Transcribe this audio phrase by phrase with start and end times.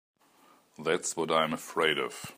[0.79, 2.25] That's what I'm afraid of.